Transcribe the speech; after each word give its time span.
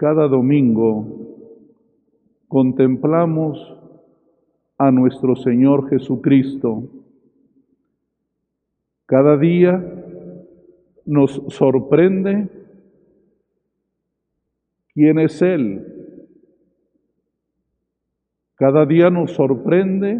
Cada 0.00 0.28
domingo 0.28 1.04
contemplamos 2.48 3.58
a 4.78 4.90
nuestro 4.90 5.36
Señor 5.36 5.90
Jesucristo. 5.90 6.84
Cada 9.04 9.36
día 9.36 9.84
nos 11.04 11.42
sorprende 11.48 12.48
quién 14.94 15.18
es 15.18 15.42
Él. 15.42 15.84
Cada 18.54 18.86
día 18.86 19.10
nos 19.10 19.32
sorprende 19.32 20.18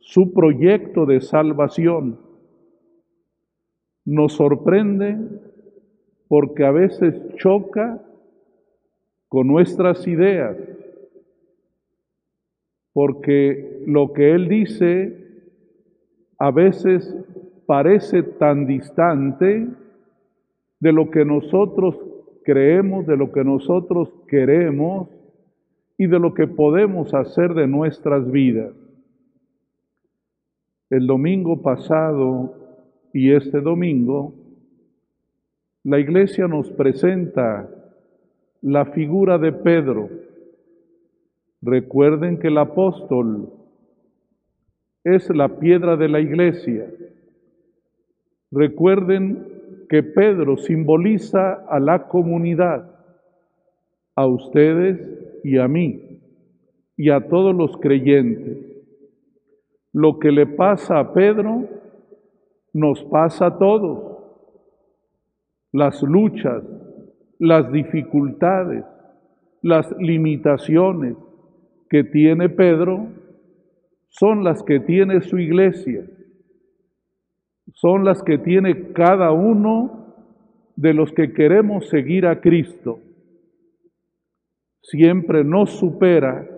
su 0.00 0.34
proyecto 0.34 1.06
de 1.06 1.22
salvación. 1.22 2.20
Nos 4.04 4.34
sorprende 4.34 5.16
porque 6.28 6.66
a 6.66 6.72
veces 6.72 7.14
choca 7.38 8.06
con 9.32 9.46
nuestras 9.46 10.06
ideas, 10.06 10.58
porque 12.92 13.82
lo 13.86 14.12
que 14.12 14.34
Él 14.34 14.46
dice 14.46 15.46
a 16.38 16.50
veces 16.50 17.16
parece 17.64 18.24
tan 18.24 18.66
distante 18.66 19.68
de 20.80 20.92
lo 20.92 21.10
que 21.10 21.24
nosotros 21.24 21.98
creemos, 22.44 23.06
de 23.06 23.16
lo 23.16 23.32
que 23.32 23.42
nosotros 23.42 24.12
queremos 24.28 25.08
y 25.96 26.08
de 26.08 26.18
lo 26.18 26.34
que 26.34 26.46
podemos 26.46 27.14
hacer 27.14 27.54
de 27.54 27.66
nuestras 27.66 28.30
vidas. 28.30 28.74
El 30.90 31.06
domingo 31.06 31.62
pasado 31.62 32.54
y 33.14 33.32
este 33.32 33.62
domingo 33.62 34.34
la 35.84 35.98
iglesia 35.98 36.46
nos 36.48 36.70
presenta 36.72 37.78
la 38.62 38.86
figura 38.86 39.38
de 39.38 39.52
Pedro. 39.52 40.08
Recuerden 41.60 42.38
que 42.38 42.48
el 42.48 42.58
apóstol 42.58 43.52
es 45.04 45.28
la 45.30 45.58
piedra 45.58 45.96
de 45.96 46.08
la 46.08 46.20
iglesia. 46.20 46.88
Recuerden 48.50 49.86
que 49.88 50.02
Pedro 50.02 50.56
simboliza 50.56 51.54
a 51.68 51.80
la 51.80 52.06
comunidad, 52.08 52.88
a 54.14 54.26
ustedes 54.26 55.00
y 55.42 55.58
a 55.58 55.66
mí, 55.66 56.20
y 56.96 57.10
a 57.10 57.28
todos 57.28 57.54
los 57.54 57.76
creyentes. 57.78 58.58
Lo 59.92 60.18
que 60.18 60.30
le 60.30 60.46
pasa 60.46 61.00
a 61.00 61.12
Pedro 61.12 61.68
nos 62.72 63.02
pasa 63.04 63.46
a 63.46 63.58
todos 63.58 64.12
las 65.72 66.02
luchas, 66.02 66.62
las 67.42 67.72
dificultades, 67.72 68.84
las 69.62 69.90
limitaciones 69.98 71.16
que 71.90 72.04
tiene 72.04 72.48
Pedro 72.48 73.08
son 74.10 74.44
las 74.44 74.62
que 74.62 74.78
tiene 74.78 75.22
su 75.22 75.40
iglesia, 75.40 76.06
son 77.74 78.04
las 78.04 78.22
que 78.22 78.38
tiene 78.38 78.92
cada 78.92 79.32
uno 79.32 80.14
de 80.76 80.94
los 80.94 81.10
que 81.10 81.32
queremos 81.32 81.88
seguir 81.88 82.26
a 82.26 82.40
Cristo. 82.40 83.00
Siempre 84.80 85.42
nos 85.42 85.70
supera 85.70 86.48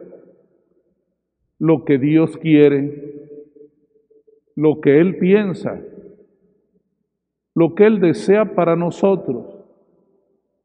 lo 1.59 1.87
que 1.87 1.97
Dios 1.97 2.37
quiere, 2.37 3.31
lo 4.55 4.83
que 4.83 5.01
Él 5.01 5.17
piensa 5.17 5.81
lo 7.55 7.75
que 7.75 7.87
Él 7.87 8.01
desea 8.01 8.55
para 8.55 8.77
nosotros. 8.77 9.64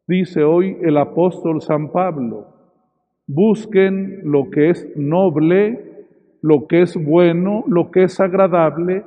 Dice 0.09 0.43
hoy 0.43 0.75
el 0.81 0.97
apóstol 0.97 1.61
San 1.61 1.91
Pablo, 1.91 2.47
busquen 3.27 4.21
lo 4.23 4.49
que 4.49 4.71
es 4.71 4.97
noble, 4.97 6.07
lo 6.41 6.65
que 6.65 6.81
es 6.81 6.97
bueno, 6.97 7.63
lo 7.67 7.91
que 7.91 8.05
es 8.05 8.19
agradable, 8.19 9.05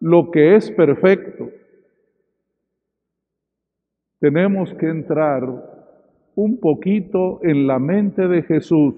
lo 0.00 0.30
que 0.30 0.56
es 0.56 0.70
perfecto. 0.70 1.50
Tenemos 4.18 4.72
que 4.72 4.88
entrar 4.88 5.42
un 6.34 6.58
poquito 6.58 7.40
en 7.42 7.66
la 7.66 7.78
mente 7.78 8.26
de 8.26 8.42
Jesús, 8.44 8.94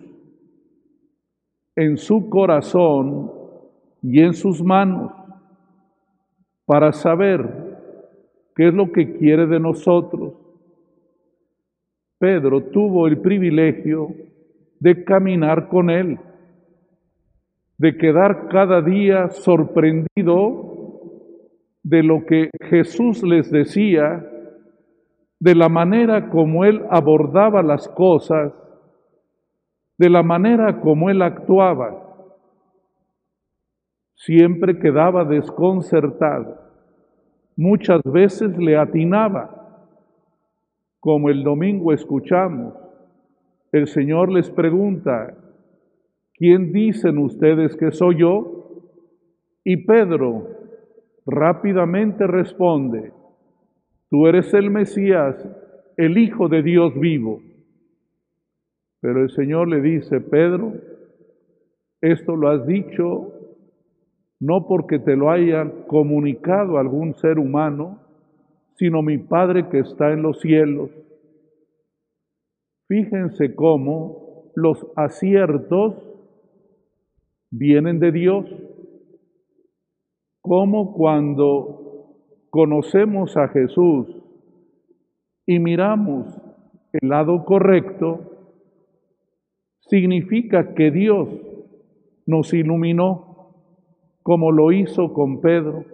en 1.75 1.97
su 1.97 2.31
corazón 2.31 3.33
y 4.01 4.21
en 4.21 4.33
sus 4.33 4.63
manos, 4.63 5.11
para 6.67 6.93
saber 6.93 7.67
¿Qué 8.55 8.69
es 8.69 8.75
lo 8.75 8.91
que 8.91 9.19
quiere 9.19 9.47
de 9.47 9.61
nosotros? 9.61 10.46
Pedro 12.19 12.63
tuvo 12.65 13.07
el 13.07 13.19
privilegio 13.19 14.09
de 14.81 15.05
caminar 15.05 15.69
con 15.69 15.91
él, 15.91 16.19
de 17.79 17.97
quedar 17.97 18.49
cada 18.49 18.81
día 18.81 19.29
sorprendido 19.31 20.73
de 21.83 22.03
lo 22.03 22.25
que 22.25 22.51
Jesús 22.63 23.23
les 23.23 23.51
decía, 23.51 24.27
de 25.39 25.55
la 25.55 25.69
manera 25.69 26.31
como 26.31 26.65
él 26.65 26.83
abordaba 26.91 27.63
las 27.63 27.89
cosas, 27.89 28.53
de 29.99 30.11
la 30.11 30.23
manera 30.23 30.81
como 30.81 31.11
él 31.11 31.23
actuaba. 31.23 32.03
Siempre 34.15 34.79
quedaba 34.79 35.25
desconcertado 35.25 36.67
muchas 37.57 38.03
veces 38.05 38.57
le 38.59 38.77
atinaba, 38.77 39.66
como 41.07 41.31
el 41.31 41.45
domingo 41.45 41.93
escuchamos. 41.93 42.75
El 43.71 43.87
Señor 43.87 44.29
les 44.33 44.51
pregunta, 44.51 45.37
¿quién 46.35 46.73
dicen 46.73 47.19
ustedes 47.19 47.77
que 47.77 47.93
soy 47.93 48.19
yo? 48.19 48.83
Y 49.63 49.87
Pedro 49.87 50.49
rápidamente 51.25 52.27
responde, 52.27 53.13
tú 54.11 54.27
eres 54.27 54.53
el 54.53 54.69
Mesías, 54.69 55.37
el 55.97 56.19
Hijo 56.19 56.49
de 56.49 56.65
Dios 56.65 56.93
vivo. 56.99 57.41
Pero 59.01 59.23
el 59.23 59.31
Señor 59.31 59.69
le 59.69 59.81
dice, 59.81 60.21
Pedro, 60.21 60.73
esto 62.01 62.35
lo 62.35 62.49
has 62.49 62.67
dicho 62.67 63.33
no 64.41 64.67
porque 64.67 64.99
te 64.99 65.15
lo 65.15 65.31
haya 65.31 65.71
comunicado 65.87 66.79
algún 66.79 67.15
ser 67.15 67.39
humano, 67.39 68.06
sino 68.77 69.03
mi 69.03 69.19
Padre 69.19 69.69
que 69.69 69.81
está 69.81 70.13
en 70.13 70.23
los 70.23 70.41
cielos. 70.41 70.91
Fíjense 72.89 73.55
cómo 73.55 74.53
los 74.55 74.87
aciertos 74.97 75.95
vienen 77.51 77.99
de 77.99 78.13
Dios, 78.13 78.47
como 80.41 80.95
cuando 80.95 82.15
conocemos 82.51 83.37
a 83.37 83.49
Jesús 83.49 84.07
y 85.47 85.59
miramos 85.59 86.27
el 86.93 87.09
lado 87.09 87.45
correcto, 87.45 88.21
significa 89.81 90.75
que 90.75 90.91
Dios 90.91 91.29
nos 92.27 92.53
iluminó 92.53 93.27
como 94.23 94.51
lo 94.51 94.73
hizo 94.73 95.13
con 95.13 95.41
Pedro. 95.41 95.85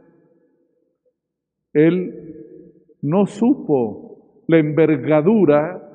Él 1.74 2.41
no 3.02 3.26
supo 3.26 4.42
la 4.46 4.58
envergadura 4.58 5.88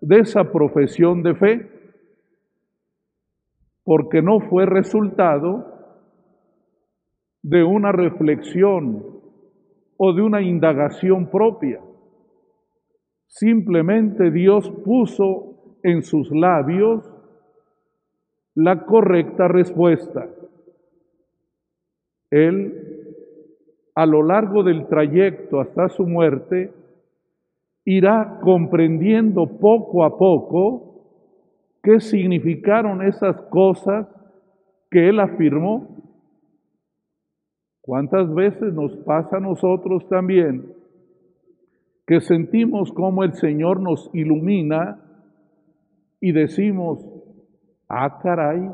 de 0.00 0.18
esa 0.18 0.50
profesión 0.50 1.22
de 1.22 1.34
fe, 1.34 1.70
porque 3.84 4.22
no 4.22 4.40
fue 4.40 4.66
resultado 4.66 5.72
de 7.42 7.64
una 7.64 7.92
reflexión 7.92 9.04
o 9.96 10.12
de 10.12 10.22
una 10.22 10.42
indagación 10.42 11.30
propia. 11.30 11.80
Simplemente 13.26 14.30
Dios 14.30 14.70
puso 14.84 15.78
en 15.82 16.02
sus 16.02 16.30
labios 16.30 17.08
la 18.54 18.84
correcta 18.84 19.48
respuesta. 19.48 20.28
Él, 22.30 22.81
a 23.94 24.06
lo 24.06 24.22
largo 24.22 24.62
del 24.62 24.86
trayecto 24.86 25.60
hasta 25.60 25.88
su 25.88 26.06
muerte, 26.06 26.72
irá 27.84 28.40
comprendiendo 28.42 29.58
poco 29.58 30.04
a 30.04 30.16
poco 30.16 30.92
qué 31.82 32.00
significaron 32.00 33.02
esas 33.02 33.40
cosas 33.42 34.06
que 34.90 35.08
Él 35.08 35.20
afirmó. 35.20 35.88
¿Cuántas 37.80 38.32
veces 38.32 38.72
nos 38.72 38.96
pasa 38.98 39.38
a 39.38 39.40
nosotros 39.40 40.08
también 40.08 40.72
que 42.06 42.20
sentimos 42.20 42.92
como 42.92 43.24
el 43.24 43.34
Señor 43.34 43.80
nos 43.80 44.10
ilumina 44.12 45.00
y 46.20 46.32
decimos, 46.32 47.04
ah 47.88 48.18
caray, 48.22 48.70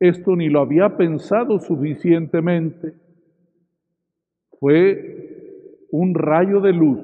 esto 0.00 0.36
ni 0.36 0.48
lo 0.48 0.60
había 0.60 0.96
pensado 0.96 1.58
suficientemente. 1.58 2.94
Fue 4.60 5.86
un 5.90 6.14
rayo 6.14 6.60
de 6.60 6.72
luz. 6.72 7.00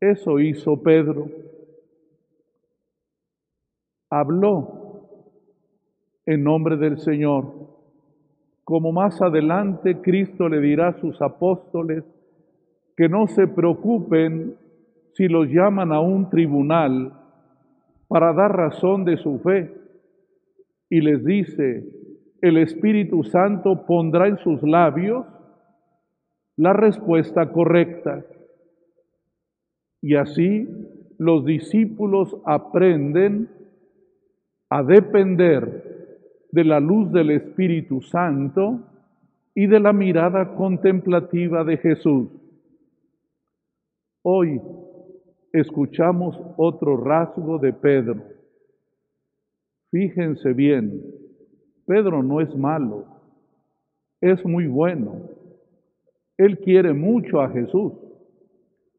Eso 0.00 0.38
hizo 0.38 0.82
Pedro. 0.82 1.28
Habló 4.10 4.76
en 6.26 6.42
nombre 6.42 6.76
del 6.76 6.98
Señor, 6.98 7.52
como 8.64 8.92
más 8.92 9.22
adelante 9.22 10.00
Cristo 10.00 10.48
le 10.48 10.60
dirá 10.60 10.88
a 10.88 11.00
sus 11.00 11.22
apóstoles 11.22 12.04
que 12.96 13.08
no 13.08 13.26
se 13.28 13.46
preocupen 13.46 14.56
si 15.14 15.28
los 15.28 15.48
llaman 15.48 15.92
a 15.92 16.00
un 16.00 16.28
tribunal 16.28 17.12
para 18.08 18.32
dar 18.32 18.56
razón 18.56 19.04
de 19.04 19.16
su 19.16 19.38
fe. 19.38 19.72
Y 20.90 21.00
les 21.00 21.24
dice, 21.24 21.84
el 22.48 22.58
Espíritu 22.58 23.24
Santo 23.24 23.86
pondrá 23.86 24.28
en 24.28 24.38
sus 24.38 24.62
labios 24.62 25.26
la 26.56 26.72
respuesta 26.72 27.52
correcta. 27.52 28.24
Y 30.00 30.14
así 30.14 30.68
los 31.18 31.44
discípulos 31.44 32.36
aprenden 32.44 33.48
a 34.70 34.82
depender 34.82 35.84
de 36.52 36.64
la 36.64 36.80
luz 36.80 37.12
del 37.12 37.30
Espíritu 37.30 38.00
Santo 38.02 38.80
y 39.54 39.66
de 39.66 39.80
la 39.80 39.92
mirada 39.92 40.54
contemplativa 40.54 41.64
de 41.64 41.78
Jesús. 41.78 42.28
Hoy 44.22 44.60
escuchamos 45.52 46.38
otro 46.56 46.96
rasgo 46.96 47.58
de 47.58 47.72
Pedro. 47.72 48.22
Fíjense 49.90 50.52
bien, 50.52 51.00
Pedro 51.86 52.22
no 52.22 52.40
es 52.40 52.54
malo, 52.56 53.04
es 54.20 54.44
muy 54.44 54.66
bueno. 54.66 55.20
Él 56.36 56.58
quiere 56.58 56.92
mucho 56.92 57.40
a 57.40 57.48
Jesús. 57.48 57.92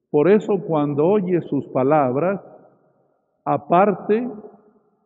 Por 0.09 0.29
eso 0.29 0.59
cuando 0.59 1.05
oye 1.05 1.41
sus 1.41 1.67
palabras, 1.67 2.41
aparte, 3.43 4.27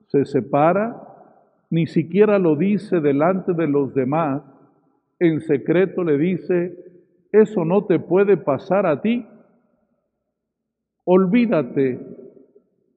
se 0.07 0.25
separa, 0.25 1.07
ni 1.69 1.87
siquiera 1.87 2.37
lo 2.37 2.55
dice 2.55 2.99
delante 2.99 3.53
de 3.53 3.67
los 3.67 3.93
demás, 3.93 4.43
en 5.19 5.41
secreto 5.41 6.03
le 6.03 6.17
dice, 6.17 6.77
eso 7.31 7.65
no 7.65 7.85
te 7.85 7.99
puede 7.99 8.37
pasar 8.37 8.85
a 8.85 9.01
ti. 9.01 9.25
Olvídate, 11.05 11.99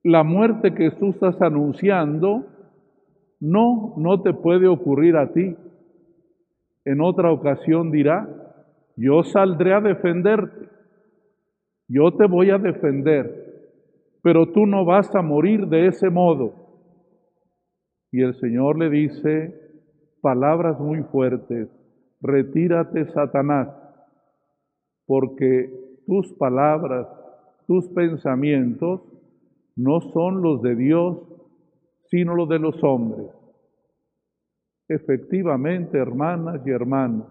la 0.03 0.25
muerte 0.25 0.75
que 0.75 0.91
tú 0.91 1.11
estás 1.11 1.41
anunciando, 1.41 2.47
no, 3.45 3.95
no 3.97 4.23
te 4.23 4.33
puede 4.33 4.67
ocurrir 4.67 5.17
a 5.17 5.33
ti. 5.33 5.55
En 6.85 7.01
otra 7.01 7.31
ocasión 7.31 7.91
dirá, 7.91 8.29
yo 8.97 9.23
saldré 9.23 9.75
a 9.75 9.81
defenderte, 9.81 10.69
yo 11.89 12.13
te 12.13 12.27
voy 12.27 12.51
a 12.51 12.59
defender, 12.59 13.83
pero 14.23 14.51
tú 14.53 14.67
no 14.67 14.85
vas 14.85 15.15
a 15.15 15.21
morir 15.21 15.67
de 15.67 15.89
ese 15.89 16.09
modo. 16.09 16.55
Y 18.11 18.23
el 18.23 18.35
Señor 18.37 18.79
le 18.79 18.89
dice 18.89 19.55
palabras 20.21 20.81
muy 20.81 21.03
fuertes, 21.03 21.69
retírate 22.23 23.11
Satanás, 23.13 23.69
porque 25.07 25.71
tus 26.07 26.33
palabras 26.35 27.07
tus 27.67 27.89
pensamientos 27.89 29.01
no 29.77 30.01
son 30.13 30.43
los 30.43 30.63
de 30.63 30.77
Dios, 30.77 31.19
sino 32.11 32.35
los 32.35 32.49
de 32.49 32.59
los 32.59 32.83
hombres. 32.83 33.27
Efectivamente, 34.89 35.99
hermanas 35.99 36.61
y 36.67 36.71
hermanos, 36.71 37.27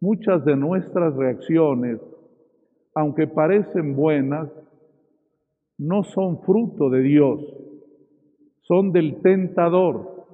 muchas 0.00 0.44
de 0.44 0.56
nuestras 0.56 1.14
reacciones, 1.16 2.00
aunque 2.94 3.26
parecen 3.26 3.96
buenas, 3.96 4.50
no 5.78 6.04
son 6.04 6.42
fruto 6.42 6.90
de 6.90 7.00
Dios, 7.00 7.40
son 8.62 8.92
del 8.92 9.20
tentador, 9.22 10.26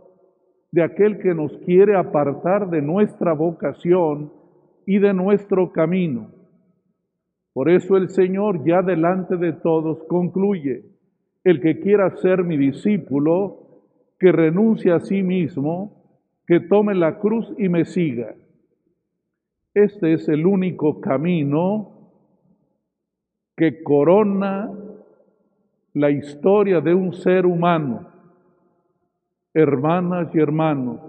de 0.70 0.82
aquel 0.82 1.18
que 1.18 1.34
nos 1.34 1.52
quiere 1.58 1.96
apartar 1.96 2.70
de 2.70 2.80
nuestra 2.80 3.34
vocación 3.34 4.32
y 4.86 4.98
de 4.98 5.12
nuestro 5.12 5.70
camino. 5.70 6.30
Por 7.52 7.70
eso 7.70 7.96
el 7.96 8.08
Señor 8.08 8.64
ya 8.64 8.80
delante 8.82 9.36
de 9.36 9.52
todos 9.52 10.02
concluye, 10.04 10.91
el 11.44 11.60
que 11.60 11.80
quiera 11.80 12.16
ser 12.16 12.44
mi 12.44 12.56
discípulo, 12.56 13.58
que 14.18 14.30
renuncie 14.30 14.92
a 14.92 15.00
sí 15.00 15.22
mismo, 15.22 16.02
que 16.46 16.60
tome 16.60 16.94
la 16.94 17.18
cruz 17.18 17.52
y 17.58 17.68
me 17.68 17.84
siga. 17.84 18.34
Este 19.74 20.12
es 20.14 20.28
el 20.28 20.46
único 20.46 21.00
camino 21.00 21.90
que 23.56 23.82
corona 23.82 24.70
la 25.94 26.10
historia 26.10 26.80
de 26.80 26.94
un 26.94 27.12
ser 27.12 27.46
humano. 27.46 28.08
Hermanas 29.54 30.34
y 30.34 30.38
hermanos, 30.38 31.00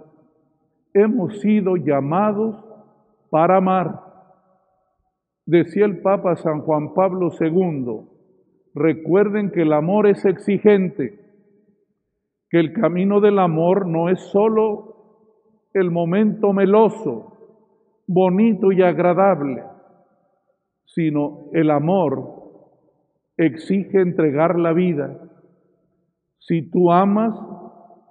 hemos 0.93 1.39
sido 1.39 1.77
llamados 1.77 2.55
para 3.29 3.57
amar 3.57 4.13
Decía 5.45 5.85
el 5.85 5.99
Papa 5.99 6.37
San 6.37 6.61
Juan 6.61 6.93
Pablo 6.93 7.29
II, 7.37 8.07
recuerden 8.73 9.51
que 9.51 9.61
el 9.61 9.73
amor 9.73 10.07
es 10.07 10.25
exigente, 10.25 11.19
que 12.49 12.59
el 12.59 12.73
camino 12.73 13.19
del 13.19 13.39
amor 13.39 13.87
no 13.87 14.09
es 14.09 14.19
solo 14.31 14.93
el 15.73 15.91
momento 15.91 16.53
meloso, 16.53 17.37
bonito 18.07 18.71
y 18.71 18.81
agradable, 18.81 19.63
sino 20.85 21.49
el 21.53 21.71
amor 21.71 22.43
exige 23.37 24.01
entregar 24.01 24.59
la 24.59 24.73
vida. 24.73 25.19
Si 26.39 26.69
tú 26.69 26.91
amas 26.91 27.33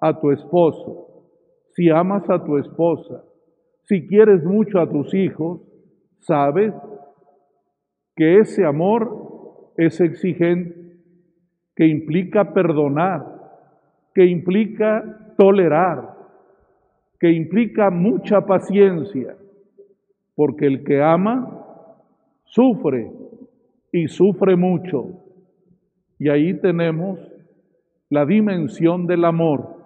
a 0.01 0.19
tu 0.21 0.31
esposo, 0.31 1.29
si 1.75 1.91
amas 1.91 2.29
a 2.29 2.45
tu 2.45 2.59
esposa, 2.59 3.23
si 3.85 4.07
quieres 4.07 4.45
mucho 4.45 4.81
a 4.81 4.89
tus 4.89 5.15
hijos, 5.15 5.61
sabes 6.21 6.73
que 8.17 8.39
ese 8.39 8.65
amor 8.65 9.32
es 9.77 10.01
exigente, 10.01 10.83
que 11.75 11.87
implica 11.87 12.53
perdonar, 12.53 13.25
que 14.15 14.27
implica 14.27 15.35
tolerar, 15.39 16.17
que 17.19 17.33
implica 17.33 17.91
mucha 17.91 18.43
paciencia, 18.47 19.37
porque 20.35 20.67
el 20.67 20.85
que 20.85 21.03
ama 21.03 21.65
sufre 22.45 23.11
y 23.93 24.09
sufre 24.09 24.57
mucho. 24.57 25.23
Y 26.19 26.29
ahí 26.29 26.55
tenemos 26.55 27.19
la 28.11 28.27
dimensión 28.27 29.07
del 29.07 29.25
amor. 29.25 29.77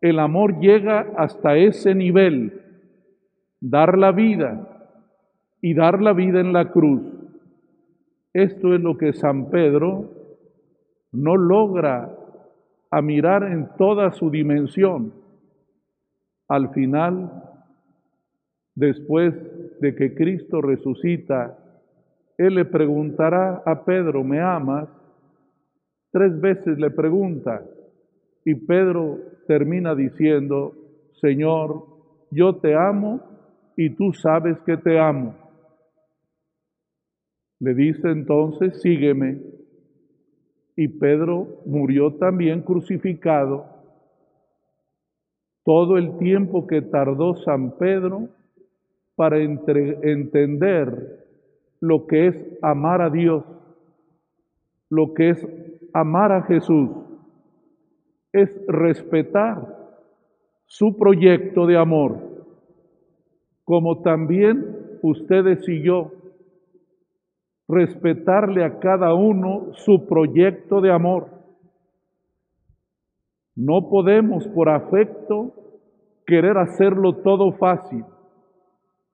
El 0.00 0.18
amor 0.18 0.60
llega 0.60 1.12
hasta 1.16 1.56
ese 1.56 1.94
nivel, 1.94 2.60
dar 3.60 3.98
la 3.98 4.12
vida 4.12 4.90
y 5.60 5.74
dar 5.74 6.00
la 6.00 6.12
vida 6.12 6.40
en 6.40 6.52
la 6.52 6.70
cruz. 6.70 7.13
Esto 8.34 8.74
es 8.74 8.80
lo 8.80 8.98
que 8.98 9.12
San 9.12 9.48
Pedro 9.48 10.10
no 11.12 11.36
logra 11.36 12.14
a 12.90 13.00
mirar 13.00 13.44
en 13.44 13.68
toda 13.78 14.10
su 14.10 14.28
dimensión. 14.28 15.12
Al 16.48 16.70
final, 16.70 17.30
después 18.74 19.34
de 19.80 19.94
que 19.94 20.14
Cristo 20.14 20.60
resucita, 20.60 21.56
Él 22.36 22.56
le 22.56 22.64
preguntará 22.64 23.62
a 23.64 23.84
Pedro, 23.84 24.24
¿me 24.24 24.40
amas? 24.40 24.88
Tres 26.10 26.40
veces 26.40 26.76
le 26.78 26.90
pregunta 26.90 27.62
y 28.44 28.54
Pedro 28.54 29.18
termina 29.46 29.94
diciendo, 29.94 30.74
Señor, 31.20 31.86
yo 32.30 32.56
te 32.56 32.74
amo 32.74 33.20
y 33.76 33.90
tú 33.90 34.12
sabes 34.12 34.58
que 34.66 34.76
te 34.76 34.98
amo. 34.98 35.43
Le 37.64 37.72
dice 37.72 38.10
entonces, 38.10 38.82
sígueme. 38.82 39.40
Y 40.76 40.86
Pedro 40.88 41.62
murió 41.64 42.12
también 42.16 42.60
crucificado. 42.60 43.64
Todo 45.64 45.96
el 45.96 46.18
tiempo 46.18 46.66
que 46.66 46.82
tardó 46.82 47.36
San 47.36 47.78
Pedro 47.78 48.28
para 49.16 49.38
entender 49.38 51.24
lo 51.80 52.06
que 52.06 52.26
es 52.26 52.36
amar 52.60 53.00
a 53.00 53.08
Dios, 53.08 53.42
lo 54.90 55.14
que 55.14 55.30
es 55.30 55.48
amar 55.94 56.32
a 56.32 56.42
Jesús, 56.42 56.90
es 58.34 58.50
respetar 58.68 59.74
su 60.66 60.98
proyecto 60.98 61.66
de 61.66 61.78
amor, 61.78 62.18
como 63.64 64.02
también 64.02 64.98
ustedes 65.00 65.66
y 65.66 65.80
yo 65.80 66.12
respetarle 67.68 68.64
a 68.64 68.78
cada 68.78 69.14
uno 69.14 69.72
su 69.72 70.06
proyecto 70.06 70.80
de 70.80 70.92
amor. 70.92 71.28
No 73.56 73.88
podemos 73.88 74.46
por 74.48 74.68
afecto 74.68 75.52
querer 76.26 76.58
hacerlo 76.58 77.22
todo 77.22 77.52
fácil. 77.52 78.04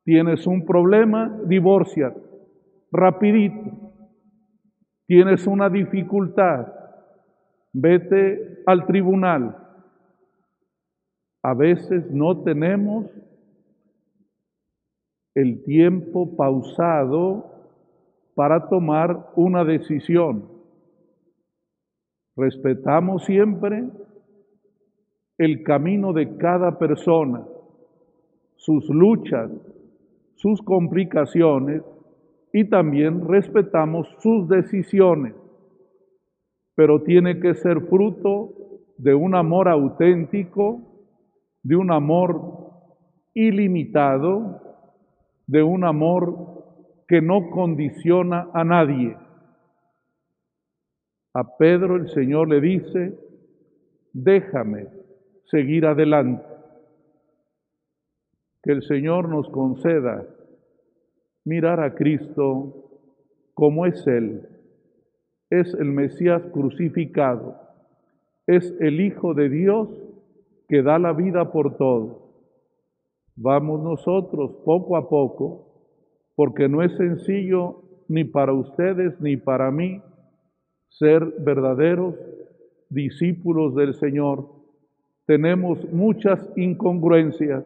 Tienes 0.05 0.47
un 0.47 0.65
problema, 0.65 1.39
divorcia 1.47 2.15
rapidito. 2.93 3.93
Tienes 5.07 5.47
una 5.47 5.69
dificultad, 5.69 6.73
vete 7.73 8.63
al 8.67 8.87
tribunal. 8.87 9.57
A 11.43 11.55
veces 11.55 12.11
no 12.11 12.43
tenemos 12.43 13.07
el 15.35 15.65
tiempo 15.65 16.37
pausado 16.37 17.60
para 18.41 18.71
tomar 18.71 19.33
una 19.37 19.67
decisión. 19.67 20.49
Respetamos 22.35 23.27
siempre 23.27 23.85
el 25.37 25.63
camino 25.63 26.15
de 26.15 26.39
cada 26.39 26.79
persona, 26.79 27.47
sus 28.57 28.89
luchas, 28.89 29.51
sus 30.37 30.63
complicaciones 30.63 31.83
y 32.51 32.65
también 32.65 33.29
respetamos 33.29 34.09
sus 34.21 34.49
decisiones, 34.49 35.35
pero 36.75 37.03
tiene 37.03 37.41
que 37.41 37.53
ser 37.53 37.83
fruto 37.89 38.55
de 38.97 39.15
un 39.15 39.35
amor 39.35 39.69
auténtico, 39.69 40.81
de 41.63 41.77
un 41.77 41.93
amor 41.93 42.71
ilimitado, 43.35 44.63
de 45.47 45.63
un 45.63 45.85
amor 45.85 46.60
que 47.11 47.21
no 47.21 47.51
condiciona 47.51 48.51
a 48.55 48.63
nadie. 48.63 49.17
A 51.35 51.57
Pedro 51.57 51.97
el 51.97 52.09
Señor 52.11 52.49
le 52.49 52.61
dice, 52.61 53.19
déjame 54.13 54.87
seguir 55.47 55.87
adelante. 55.87 56.47
Que 58.63 58.71
el 58.71 58.85
Señor 58.85 59.29
nos 59.29 59.49
conceda 59.51 60.25
mirar 61.45 61.81
a 61.81 61.97
Cristo 61.97 63.01
como 63.55 63.87
es 63.87 64.07
Él. 64.07 64.49
Es 65.51 65.75
el 65.75 65.87
Mesías 65.87 66.43
crucificado. 66.53 67.61
Es 68.47 68.73
el 68.79 69.01
Hijo 69.01 69.35
de 69.35 69.49
Dios 69.49 69.89
que 70.69 70.81
da 70.81 71.01
la 71.01 71.13
vida 71.13 71.51
por 71.51 71.77
todo. 71.77 72.31
Vamos 73.35 73.83
nosotros 73.83 74.53
poco 74.65 74.97
a 74.97 75.09
poco, 75.09 75.70
porque 76.41 76.71
no 76.71 76.83
es 76.83 76.97
sencillo 76.97 77.83
ni 78.09 78.25
para 78.25 78.55
ustedes 78.55 79.21
ni 79.21 79.37
para 79.37 79.71
mí 79.71 80.01
ser 80.89 81.23
verdaderos 81.41 82.15
discípulos 82.89 83.75
del 83.75 83.93
Señor. 83.93 84.49
Tenemos 85.27 85.85
muchas 85.93 86.41
incongruencias, 86.57 87.63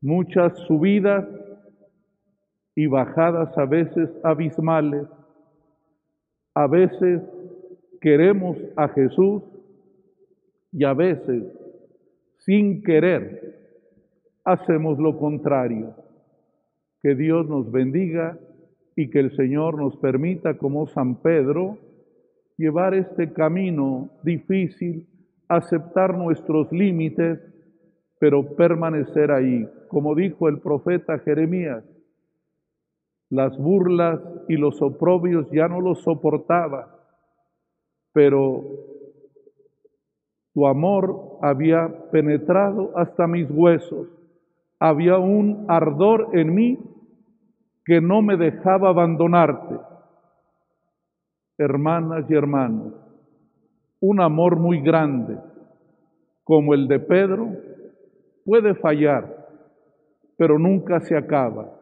muchas 0.00 0.56
subidas 0.60 1.26
y 2.76 2.86
bajadas 2.86 3.58
a 3.58 3.64
veces 3.64 4.10
abismales. 4.22 5.08
A 6.54 6.68
veces 6.68 7.20
queremos 8.00 8.56
a 8.76 8.86
Jesús 8.90 9.42
y 10.70 10.84
a 10.84 10.94
veces, 10.94 11.42
sin 12.38 12.84
querer, 12.84 13.58
hacemos 14.44 15.00
lo 15.00 15.18
contrario. 15.18 16.05
Que 17.06 17.14
Dios 17.14 17.48
nos 17.48 17.70
bendiga 17.70 18.36
y 18.96 19.10
que 19.10 19.20
el 19.20 19.36
Señor 19.36 19.80
nos 19.80 19.96
permita, 19.98 20.58
como 20.58 20.88
San 20.88 21.22
Pedro, 21.22 21.78
llevar 22.56 22.94
este 22.94 23.32
camino 23.32 24.10
difícil, 24.24 25.06
aceptar 25.46 26.18
nuestros 26.18 26.72
límites, 26.72 27.38
pero 28.18 28.56
permanecer 28.56 29.30
ahí. 29.30 29.68
Como 29.86 30.16
dijo 30.16 30.48
el 30.48 30.58
profeta 30.58 31.20
Jeremías, 31.20 31.84
las 33.30 33.56
burlas 33.56 34.20
y 34.48 34.56
los 34.56 34.82
oprobios 34.82 35.48
ya 35.52 35.68
no 35.68 35.80
los 35.80 36.02
soportaba, 36.02 37.06
pero 38.12 38.64
tu 40.54 40.66
amor 40.66 41.38
había 41.40 42.10
penetrado 42.10 42.90
hasta 42.98 43.28
mis 43.28 43.48
huesos, 43.48 44.08
había 44.80 45.18
un 45.18 45.66
ardor 45.68 46.30
en 46.32 46.52
mí 46.52 46.78
que 47.86 48.00
no 48.02 48.20
me 48.20 48.36
dejaba 48.36 48.90
abandonarte. 48.90 49.78
Hermanas 51.56 52.26
y 52.28 52.34
hermanos, 52.34 52.92
un 54.00 54.20
amor 54.20 54.56
muy 54.56 54.82
grande 54.82 55.38
como 56.44 56.74
el 56.74 56.86
de 56.86 57.00
Pedro 57.00 57.48
puede 58.44 58.74
fallar, 58.74 59.48
pero 60.36 60.58
nunca 60.58 61.00
se 61.00 61.16
acaba 61.16 61.76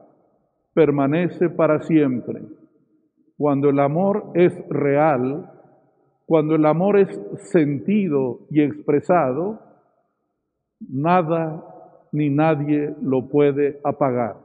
permanece 0.75 1.49
para 1.49 1.81
siempre. 1.83 2.43
Cuando 3.39 3.71
el 3.71 3.79
amor 3.79 4.33
es 4.35 4.53
real, 4.69 5.51
cuando 6.27 6.57
el 6.57 6.67
amor 6.67 6.99
es 6.99 7.09
sentido 7.51 8.41
y 8.51 8.61
expresado, 8.63 9.61
nada 10.81 11.65
ni 12.13 12.29
nadie 12.29 12.95
lo 13.03 13.29
puede 13.29 13.81
apagar. 13.85 14.44